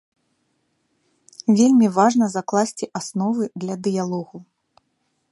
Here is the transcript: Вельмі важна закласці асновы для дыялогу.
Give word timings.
Вельмі 1.59 1.87
важна 1.97 2.25
закласці 2.35 2.85
асновы 2.99 3.43
для 3.65 3.75
дыялогу. 3.89 4.37